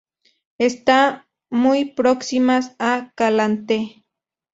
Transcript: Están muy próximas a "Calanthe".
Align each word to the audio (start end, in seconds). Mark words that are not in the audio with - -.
Están 0.57 1.27
muy 1.51 1.93
próximas 1.93 2.75
a 2.79 3.11
"Calanthe". 3.13 4.03